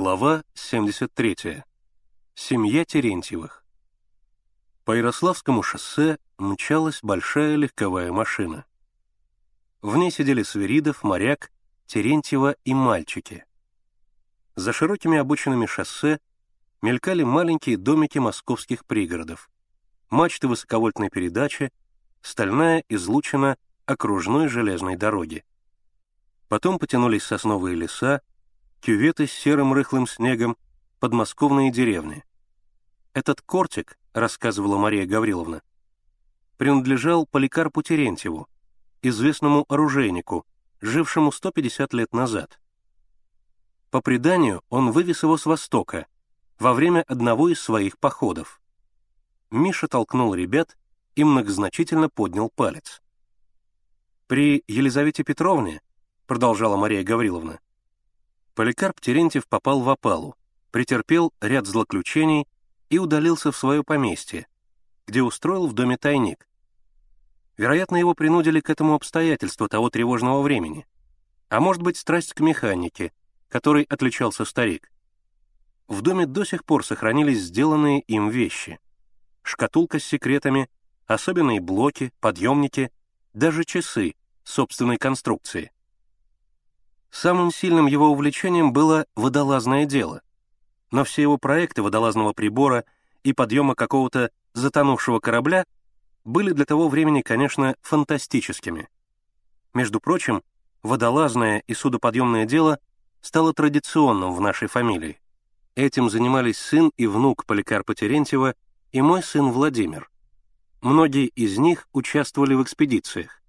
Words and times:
Глава 0.00 0.44
73. 0.54 1.64
Семья 2.36 2.84
Терентьевых. 2.84 3.64
По 4.84 4.92
Ярославскому 4.92 5.64
шоссе 5.64 6.18
мчалась 6.38 7.00
большая 7.02 7.56
легковая 7.56 8.12
машина. 8.12 8.64
В 9.82 9.96
ней 9.96 10.12
сидели 10.12 10.44
Свиридов, 10.44 11.02
Моряк, 11.02 11.50
Терентьева 11.86 12.54
и 12.64 12.74
мальчики. 12.74 13.44
За 14.54 14.72
широкими 14.72 15.18
обочинами 15.18 15.66
шоссе 15.66 16.20
мелькали 16.80 17.24
маленькие 17.24 17.76
домики 17.76 18.18
московских 18.18 18.86
пригородов, 18.86 19.50
мачты 20.10 20.46
высоковольтной 20.46 21.10
передачи, 21.10 21.72
стальная 22.22 22.84
излучина 22.88 23.56
окружной 23.84 24.46
железной 24.46 24.94
дороги. 24.94 25.44
Потом 26.46 26.78
потянулись 26.78 27.24
сосновые 27.24 27.74
леса, 27.74 28.22
кюветы 28.80 29.26
с 29.26 29.32
серым 29.32 29.72
рыхлым 29.72 30.06
снегом, 30.06 30.56
подмосковные 31.00 31.70
деревни. 31.70 32.24
Этот 33.12 33.40
кортик, 33.42 33.98
рассказывала 34.12 34.78
Мария 34.78 35.06
Гавриловна, 35.06 35.62
принадлежал 36.56 37.26
Поликарпу 37.26 37.82
Терентьеву, 37.82 38.48
известному 39.02 39.64
оружейнику, 39.68 40.44
жившему 40.80 41.32
150 41.32 41.92
лет 41.94 42.12
назад. 42.12 42.60
По 43.90 44.00
преданию, 44.00 44.62
он 44.68 44.90
вывез 44.90 45.22
его 45.22 45.36
с 45.36 45.46
востока 45.46 46.06
во 46.58 46.74
время 46.74 47.02
одного 47.06 47.48
из 47.48 47.60
своих 47.60 47.98
походов. 47.98 48.60
Миша 49.50 49.88
толкнул 49.88 50.34
ребят 50.34 50.76
и 51.14 51.24
многозначительно 51.24 52.08
поднял 52.08 52.50
палец. 52.50 53.00
«При 54.26 54.62
Елизавете 54.68 55.24
Петровне»,— 55.24 55.80
продолжала 56.26 56.76
Мария 56.76 57.02
Гавриловна, 57.02 57.60
Поликарп 58.58 59.00
Терентьев 59.00 59.46
попал 59.46 59.82
в 59.82 59.88
опалу, 59.88 60.34
претерпел 60.72 61.32
ряд 61.40 61.68
злоключений 61.68 62.48
и 62.90 62.98
удалился 62.98 63.52
в 63.52 63.56
свое 63.56 63.84
поместье, 63.84 64.48
где 65.06 65.22
устроил 65.22 65.68
в 65.68 65.74
доме 65.74 65.96
тайник. 65.96 66.48
Вероятно, 67.56 67.94
его 67.94 68.14
принудили 68.14 68.58
к 68.58 68.68
этому 68.68 68.94
обстоятельству 68.94 69.68
того 69.68 69.90
тревожного 69.90 70.42
времени. 70.42 70.88
А 71.50 71.60
может 71.60 71.82
быть, 71.82 71.98
страсть 71.98 72.34
к 72.34 72.40
механике, 72.40 73.12
которой 73.48 73.84
отличался 73.84 74.44
старик. 74.44 74.90
В 75.86 76.02
доме 76.02 76.26
до 76.26 76.42
сих 76.42 76.64
пор 76.64 76.84
сохранились 76.84 77.42
сделанные 77.42 78.00
им 78.00 78.28
вещи. 78.28 78.80
Шкатулка 79.42 80.00
с 80.00 80.04
секретами, 80.04 80.68
особенные 81.06 81.60
блоки, 81.60 82.12
подъемники, 82.18 82.90
даже 83.34 83.62
часы 83.62 84.16
собственной 84.42 84.96
конструкции. 84.96 85.70
Самым 87.20 87.50
сильным 87.50 87.86
его 87.86 88.10
увлечением 88.10 88.72
было 88.72 89.04
водолазное 89.16 89.86
дело. 89.86 90.22
Но 90.92 91.02
все 91.02 91.22
его 91.22 91.36
проекты 91.36 91.82
водолазного 91.82 92.32
прибора 92.32 92.84
и 93.24 93.32
подъема 93.32 93.74
какого-то 93.74 94.30
затонувшего 94.54 95.18
корабля 95.18 95.64
были 96.24 96.52
для 96.52 96.64
того 96.64 96.88
времени, 96.88 97.22
конечно, 97.22 97.74
фантастическими. 97.82 98.88
Между 99.74 99.98
прочим, 99.98 100.44
водолазное 100.84 101.64
и 101.66 101.74
судоподъемное 101.74 102.46
дело 102.46 102.78
стало 103.20 103.52
традиционным 103.52 104.32
в 104.32 104.40
нашей 104.40 104.68
фамилии. 104.68 105.20
Этим 105.74 106.10
занимались 106.10 106.58
сын 106.58 106.92
и 106.96 107.08
внук 107.08 107.46
Поликарпа 107.46 107.96
Терентьева 107.96 108.54
и 108.92 109.02
мой 109.02 109.24
сын 109.24 109.50
Владимир. 109.50 110.08
Многие 110.82 111.26
из 111.26 111.58
них 111.58 111.88
участвовали 111.92 112.54
в 112.54 112.62
экспедициях. 112.62 113.42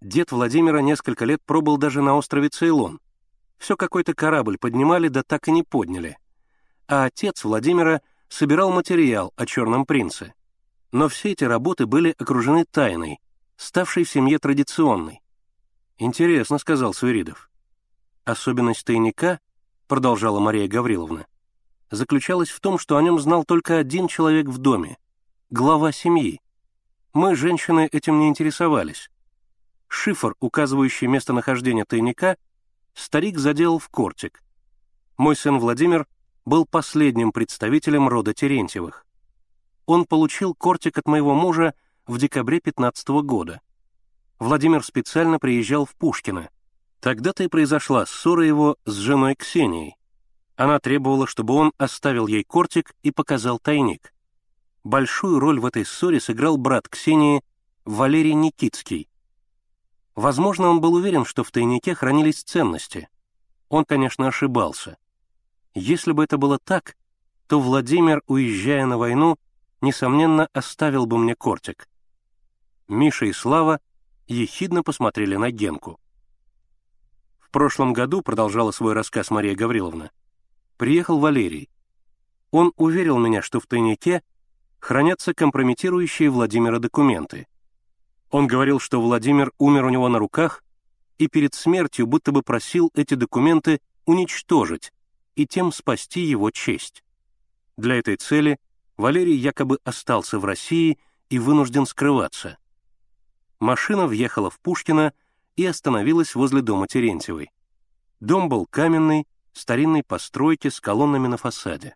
Дед 0.00 0.30
Владимира 0.30 0.80
несколько 0.80 1.24
лет 1.24 1.42
пробыл 1.44 1.76
даже 1.76 2.02
на 2.02 2.14
острове 2.14 2.50
Цейлон, 2.50 3.00
все 3.58 3.76
какой-то 3.76 4.14
корабль 4.14 4.58
поднимали, 4.58 5.08
да 5.08 5.22
так 5.22 5.48
и 5.48 5.52
не 5.52 5.62
подняли. 5.62 6.18
А 6.88 7.04
отец 7.04 7.44
Владимира 7.44 8.00
собирал 8.28 8.70
материал 8.70 9.32
о 9.36 9.46
«Черном 9.46 9.86
принце». 9.86 10.34
Но 10.92 11.08
все 11.08 11.32
эти 11.32 11.44
работы 11.44 11.86
были 11.86 12.14
окружены 12.16 12.64
тайной, 12.64 13.18
ставшей 13.56 14.04
в 14.04 14.10
семье 14.10 14.38
традиционной. 14.38 15.20
«Интересно»,— 15.98 16.58
сказал 16.60 16.94
Свиридов. 16.94 17.50
«Особенность 18.24 18.84
тайника»,— 18.84 19.40
продолжала 19.88 20.40
Мария 20.40 20.68
Гавриловна, 20.68 21.26
заключалась 21.90 22.50
в 22.50 22.60
том, 22.60 22.78
что 22.78 22.96
о 22.96 23.02
нем 23.02 23.18
знал 23.18 23.44
только 23.44 23.78
один 23.78 24.08
человек 24.08 24.46
в 24.46 24.58
доме— 24.58 24.96
глава 25.50 25.92
семьи. 25.92 26.40
Мы, 27.12 27.34
женщины, 27.34 27.88
этим 27.90 28.18
не 28.18 28.28
интересовались. 28.28 29.10
Шифр, 29.88 30.34
указывающий 30.40 31.06
местонахождение 31.06 31.84
тайника, 31.84 32.36
старик 32.96 33.38
заделал 33.38 33.78
в 33.78 33.88
кортик. 33.88 34.42
Мой 35.16 35.36
сын 35.36 35.58
Владимир 35.58 36.06
был 36.44 36.66
последним 36.66 37.30
представителем 37.30 38.08
рода 38.08 38.34
Терентьевых. 38.34 39.06
Он 39.84 40.04
получил 40.04 40.54
кортик 40.54 40.98
от 40.98 41.06
моего 41.06 41.34
мужа 41.34 41.74
в 42.06 42.18
декабре 42.18 42.60
15 42.60 43.08
-го 43.10 43.22
года. 43.22 43.60
Владимир 44.38 44.84
специально 44.84 45.38
приезжал 45.38 45.84
в 45.84 45.94
Пушкино. 45.94 46.50
Тогда-то 47.00 47.44
и 47.44 47.48
произошла 47.48 48.06
ссора 48.06 48.44
его 48.44 48.76
с 48.84 48.94
женой 48.94 49.34
Ксенией. 49.34 49.96
Она 50.56 50.78
требовала, 50.78 51.26
чтобы 51.26 51.54
он 51.54 51.72
оставил 51.78 52.26
ей 52.26 52.42
кортик 52.42 52.94
и 53.02 53.10
показал 53.10 53.58
тайник. 53.58 54.12
Большую 54.82 55.38
роль 55.38 55.60
в 55.60 55.66
этой 55.66 55.84
ссоре 55.84 56.20
сыграл 56.20 56.56
брат 56.56 56.88
Ксении 56.88 57.42
Валерий 57.84 58.34
Никитский, 58.34 59.08
Возможно, 60.16 60.68
он 60.68 60.80
был 60.80 60.94
уверен, 60.94 61.26
что 61.26 61.44
в 61.44 61.50
тайнике 61.50 61.94
хранились 61.94 62.42
ценности. 62.42 63.08
Он, 63.68 63.84
конечно, 63.84 64.26
ошибался. 64.26 64.96
Если 65.74 66.12
бы 66.12 66.24
это 66.24 66.38
было 66.38 66.58
так, 66.58 66.96
то 67.46 67.60
Владимир, 67.60 68.22
уезжая 68.26 68.86
на 68.86 68.96
войну, 68.96 69.36
несомненно, 69.82 70.48
оставил 70.54 71.04
бы 71.04 71.18
мне 71.18 71.34
кортик. 71.34 71.86
Миша 72.88 73.26
и 73.26 73.32
Слава 73.32 73.78
ехидно 74.26 74.82
посмотрели 74.82 75.36
на 75.36 75.50
Генку. 75.50 76.00
В 77.38 77.50
прошлом 77.50 77.92
году, 77.92 78.22
продолжала 78.22 78.70
свой 78.70 78.94
рассказ 78.94 79.30
Мария 79.30 79.54
Гавриловна, 79.54 80.10
приехал 80.78 81.18
Валерий. 81.18 81.68
Он 82.50 82.72
уверил 82.76 83.18
меня, 83.18 83.42
что 83.42 83.60
в 83.60 83.66
тайнике 83.66 84.22
хранятся 84.78 85.34
компрометирующие 85.34 86.30
Владимира 86.30 86.78
документы— 86.78 87.46
он 88.30 88.46
говорил, 88.46 88.80
что 88.80 89.00
Владимир 89.00 89.52
умер 89.58 89.84
у 89.84 89.90
него 89.90 90.08
на 90.08 90.18
руках 90.18 90.62
и 91.18 91.28
перед 91.28 91.54
смертью 91.54 92.06
будто 92.06 92.32
бы 92.32 92.42
просил 92.42 92.90
эти 92.94 93.14
документы 93.14 93.80
уничтожить 94.04 94.92
и 95.34 95.46
тем 95.46 95.72
спасти 95.72 96.20
его 96.20 96.50
честь. 96.50 97.02
Для 97.76 97.96
этой 97.96 98.16
цели 98.16 98.58
Валерий 98.96 99.36
якобы 99.36 99.78
остался 99.84 100.38
в 100.38 100.44
России 100.44 100.98
и 101.28 101.38
вынужден 101.38 101.86
скрываться. 101.86 102.58
Машина 103.60 104.06
въехала 104.06 104.50
в 104.50 104.58
Пушкино 104.60 105.12
и 105.56 105.64
остановилась 105.64 106.34
возле 106.34 106.62
дома 106.62 106.86
Терентьевой. 106.86 107.50
Дом 108.20 108.48
был 108.48 108.66
каменный, 108.66 109.26
старинной 109.52 110.02
постройки 110.02 110.68
с 110.68 110.80
колоннами 110.80 111.26
на 111.26 111.36
фасаде. 111.36 111.94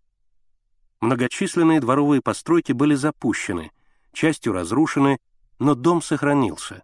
Многочисленные 1.00 1.80
дворовые 1.80 2.20
постройки 2.20 2.72
были 2.72 2.94
запущены, 2.94 3.70
частью 4.12 4.52
разрушены 4.52 5.18
но 5.60 5.74
дом 5.74 6.02
сохранился. 6.02 6.82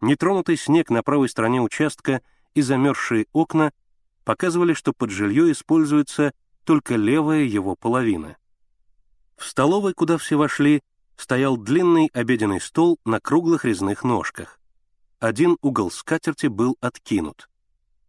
Нетронутый 0.00 0.56
снег 0.56 0.88
на 0.88 1.02
правой 1.02 1.28
стороне 1.28 1.60
участка 1.60 2.22
и 2.54 2.62
замерзшие 2.62 3.26
окна 3.32 3.72
показывали, 4.24 4.72
что 4.72 4.92
под 4.92 5.10
жилье 5.10 5.50
используется 5.52 6.32
только 6.64 6.94
левая 6.94 7.42
его 7.42 7.74
половина. 7.74 8.36
В 9.36 9.44
столовой, 9.44 9.94
куда 9.94 10.16
все 10.16 10.36
вошли, 10.36 10.82
стоял 11.16 11.56
длинный 11.56 12.08
обеденный 12.12 12.60
стол 12.60 12.98
на 13.04 13.20
круглых 13.20 13.64
резных 13.64 14.04
ножках. 14.04 14.60
Один 15.18 15.58
угол 15.60 15.90
скатерти 15.90 16.46
был 16.46 16.76
откинут. 16.80 17.48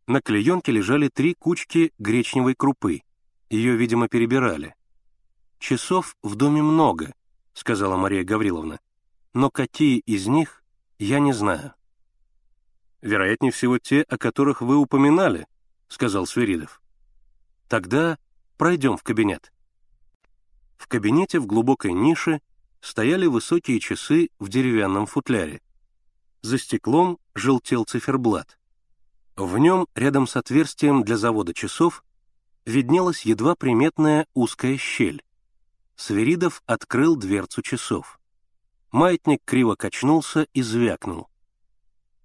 На 0.05 0.21
клеенке 0.21 0.71
лежали 0.71 1.09
три 1.09 1.33
кучки 1.33 1.93
гречневой 1.97 2.53
крупы. 2.53 3.01
Ее, 3.49 3.75
видимо, 3.75 4.07
перебирали. 4.07 4.75
«Часов 5.57 6.15
в 6.21 6.35
доме 6.35 6.61
много»,— 6.61 7.13
сказала 7.53 7.97
Мария 7.97 8.23
Гавриловна 8.23 8.79
но 9.33 9.49
какие 9.49 9.99
из 9.99 10.27
них, 10.27 10.63
я 10.99 11.19
не 11.19 11.33
знаю. 11.33 11.73
«Вероятнее 13.01 13.51
всего, 13.51 13.79
те, 13.79 14.01
о 14.03 14.17
которых 14.17 14.61
вы 14.61 14.77
упоминали»,— 14.77 15.47
сказал 15.89 16.25
Свиридов. 16.25 16.81
«Тогда 17.67 18.17
пройдем 18.57 18.95
в 18.95 19.03
кабинет». 19.03 19.51
В 20.77 20.87
кабинете 20.87 21.39
в 21.39 21.45
глубокой 21.45 21.93
нише 21.93 22.41
стояли 22.79 23.25
высокие 23.25 23.79
часы 23.79 24.29
в 24.39 24.49
деревянном 24.49 25.05
футляре. 25.05 25.61
За 26.41 26.57
стеклом 26.57 27.19
желтел 27.33 27.85
циферблат. 27.85 28.57
В 29.35 29.57
нем, 29.57 29.87
рядом 29.95 30.27
с 30.27 30.35
отверстием 30.35 31.03
для 31.03 31.17
завода 31.17 31.53
часов, 31.53 32.03
виднелась 32.65 33.25
едва 33.25 33.55
приметная 33.55 34.27
узкая 34.33 34.77
щель. 34.77 35.23
Свиридов 35.95 36.61
открыл 36.65 37.15
дверцу 37.15 37.61
часов. 37.61 38.19
Маятник 38.93 39.41
криво 39.43 39.73
качнулся 39.75 40.43
и 40.53 40.61
звякнул. 40.61 41.27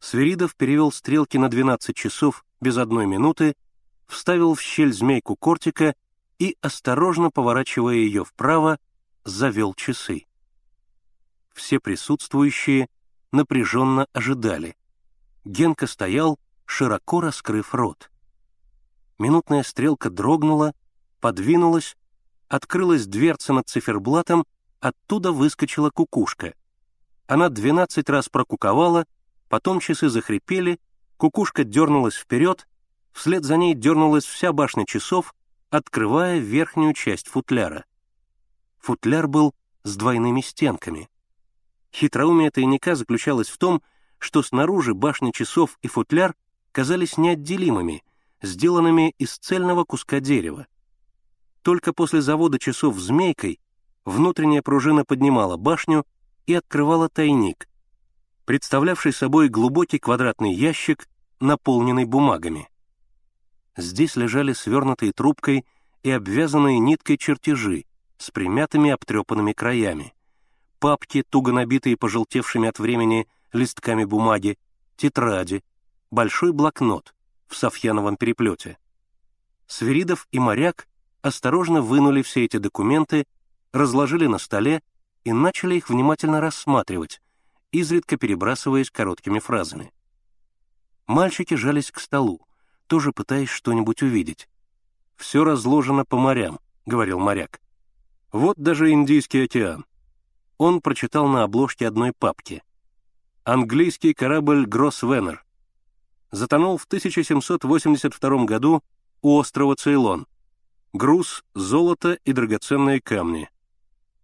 Свиридов 0.00 0.54
перевел 0.54 0.92
стрелки 0.92 1.38
на 1.38 1.48
12 1.48 1.96
часов 1.96 2.44
без 2.60 2.76
одной 2.76 3.06
минуты, 3.06 3.54
вставил 4.06 4.54
в 4.54 4.60
щель 4.60 4.92
змейку 4.92 5.34
кортика 5.34 5.94
и, 6.38 6.58
осторожно 6.60 7.30
поворачивая 7.30 7.94
ее 7.94 8.22
вправо, 8.22 8.78
завел 9.24 9.72
часы. 9.72 10.26
Все 11.54 11.80
присутствующие 11.80 12.90
напряженно 13.32 14.06
ожидали. 14.12 14.76
Генка 15.46 15.86
стоял, 15.86 16.38
широко 16.66 17.22
раскрыв 17.22 17.74
рот. 17.74 18.10
Минутная 19.18 19.62
стрелка 19.62 20.10
дрогнула, 20.10 20.74
подвинулась, 21.20 21.96
открылась 22.46 23.06
дверца 23.06 23.54
над 23.54 23.66
циферблатом, 23.70 24.44
оттуда 24.80 25.32
выскочила 25.32 25.90
кукушка. 25.90 26.54
Она 27.26 27.48
двенадцать 27.48 28.08
раз 28.08 28.28
прокуковала, 28.28 29.06
потом 29.48 29.80
часы 29.80 30.08
захрипели, 30.08 30.80
кукушка 31.16 31.64
дернулась 31.64 32.14
вперед, 32.14 32.66
вслед 33.12 33.44
за 33.44 33.56
ней 33.56 33.74
дернулась 33.74 34.24
вся 34.24 34.52
башня 34.52 34.86
часов, 34.86 35.34
открывая 35.70 36.38
верхнюю 36.38 36.94
часть 36.94 37.28
футляра. 37.28 37.84
Футляр 38.78 39.28
был 39.28 39.54
с 39.82 39.96
двойными 39.96 40.40
стенками. 40.40 41.08
Хитроумие 41.92 42.50
тайника 42.50 42.94
заключалось 42.94 43.48
в 43.48 43.58
том, 43.58 43.82
что 44.18 44.42
снаружи 44.42 44.94
башня 44.94 45.32
часов 45.32 45.78
и 45.82 45.88
футляр 45.88 46.34
казались 46.72 47.18
неотделимыми, 47.18 48.04
сделанными 48.42 49.14
из 49.18 49.36
цельного 49.36 49.84
куска 49.84 50.20
дерева. 50.20 50.66
Только 51.62 51.92
после 51.92 52.22
завода 52.22 52.58
часов 52.58 52.98
змейкой 52.98 53.60
внутренняя 54.08 54.62
пружина 54.62 55.04
поднимала 55.04 55.56
башню 55.56 56.04
и 56.46 56.54
открывала 56.54 57.08
тайник, 57.08 57.68
представлявший 58.44 59.12
собой 59.12 59.48
глубокий 59.48 59.98
квадратный 59.98 60.52
ящик, 60.54 61.08
наполненный 61.40 62.04
бумагами. 62.04 62.68
Здесь 63.76 64.16
лежали 64.16 64.54
свернутые 64.54 65.12
трубкой 65.12 65.64
и 66.02 66.10
обвязанные 66.10 66.78
ниткой 66.78 67.18
чертежи 67.18 67.84
с 68.16 68.30
примятыми 68.30 68.90
обтрепанными 68.90 69.52
краями, 69.52 70.14
папки, 70.80 71.22
туго 71.28 71.52
набитые 71.52 71.96
пожелтевшими 71.96 72.68
от 72.68 72.78
времени 72.78 73.28
листками 73.52 74.04
бумаги, 74.04 74.58
тетради, 74.96 75.62
большой 76.10 76.52
блокнот, 76.52 77.14
в 77.46 77.56
софьяновом 77.56 78.16
переплете. 78.16 78.78
Свиридов 79.66 80.26
и 80.32 80.38
моряк 80.38 80.88
осторожно 81.22 81.82
вынули 81.82 82.22
все 82.22 82.44
эти 82.46 82.56
документы, 82.56 83.26
разложили 83.78 84.26
на 84.26 84.38
столе 84.38 84.82
и 85.24 85.32
начали 85.32 85.76
их 85.76 85.88
внимательно 85.88 86.40
рассматривать, 86.40 87.20
изредка 87.72 88.16
перебрасываясь 88.16 88.90
короткими 88.90 89.38
фразами. 89.38 89.92
Мальчики 91.06 91.54
жались 91.54 91.90
к 91.90 92.00
столу, 92.00 92.46
тоже 92.86 93.12
пытаясь 93.12 93.48
что-нибудь 93.48 94.02
увидеть. 94.02 94.48
«Все 95.16 95.44
разложено 95.44 96.04
по 96.04 96.18
морям»,— 96.18 96.60
говорил 96.86 97.18
моряк. 97.18 97.60
«Вот 98.30 98.58
даже 98.58 98.90
Индийский 98.90 99.44
океан». 99.44 99.86
Он 100.58 100.80
прочитал 100.80 101.28
на 101.28 101.44
обложке 101.44 101.86
одной 101.86 102.12
папки. 102.12 102.62
«Английский 103.44 104.12
корабль 104.12 104.66
«Гроссвеннер», 104.66 105.44
затонул 106.30 106.76
в 106.76 106.84
1782 106.84 108.44
году 108.44 108.82
у 109.22 109.38
острова 109.38 109.74
Цейлон. 109.76 110.26
Груз, 110.92 111.44
золото 111.54 112.18
и 112.24 112.32
драгоценные 112.32 113.00
камни. 113.00 113.50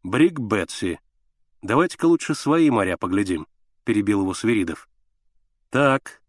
Брик 0.05 0.39
Бетси. 0.39 1.01
Давайте-ка 1.63 2.05
лучше 2.05 2.35
свои 2.35 2.69
моря 2.69 2.99
поглядим, 2.99 3.47
перебил 3.85 4.21
его 4.21 4.35
Свиридов. 4.35 4.87
Так. 5.71 6.21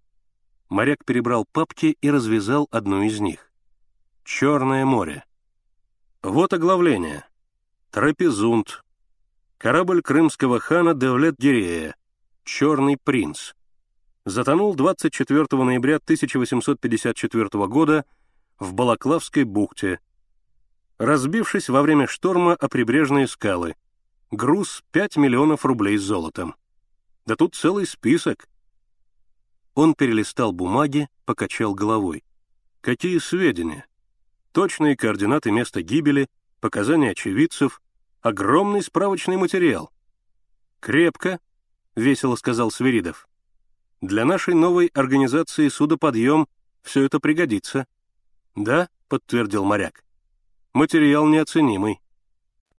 Моряк 0.70 1.04
перебрал 1.04 1.46
папки 1.46 1.98
и 2.02 2.10
развязал 2.10 2.70
одну 2.72 3.04
из 3.04 3.20
них. 3.20 3.52
Черное 4.24 4.86
море. 4.86 5.26
Вот 6.24 6.54
оглавление. 6.54 7.26
Трапезунд. 7.92 8.82
Корабль 9.58 10.02
крымского 10.02 10.62
хана 10.62 10.94
Девлет-Гирея. 10.94 11.96
Черный 12.46 12.98
принц 12.98 13.54
затонул 14.24 14.74
24 14.74 15.48
ноября 15.52 15.98
1854 15.98 17.68
года 17.68 18.06
в 18.58 18.74
Балаклавской 18.74 19.44
бухте, 19.44 20.00
разбившись 20.98 21.70
во 21.70 21.82
время 21.82 22.08
шторма 22.08 22.54
о 22.54 22.68
прибрежные 22.68 23.28
скалы. 23.28 23.76
Груз 24.32 24.84
5 24.92 25.18
миллионов 25.18 25.66
рублей 25.66 25.98
с 25.98 26.04
золотом. 26.04 26.56
Да 27.26 27.36
тут 27.36 27.56
целый 27.56 27.86
список. 27.86 28.48
Он 29.74 29.94
перелистал 29.94 30.52
бумаги, 30.52 31.10
покачал 31.26 31.74
головой. 31.74 32.24
Какие 32.82 33.18
сведения? 33.18 33.86
Точные 34.52 34.96
координаты 34.96 35.52
места 35.52 35.82
гибели, 35.82 36.30
показания 36.62 37.12
очевидцев, 37.12 37.82
огромный 38.22 38.82
справочный 38.82 39.38
материал. 39.38 39.92
«Крепко»,— 40.80 41.40
весело 41.96 42.36
сказал 42.36 42.72
Свиридов. 42.72 43.28
Для 44.02 44.24
нашей 44.24 44.54
новой 44.54 44.88
организации 44.94 45.68
«Судоподъем» 45.68 46.48
все 46.84 47.04
это 47.04 47.20
пригодится». 47.20 47.88
«Да»,— 48.56 48.88
подтвердил 49.10 49.66
моряк. 49.66 50.05
«Материал 50.76 51.26
неоценимый». 51.26 52.02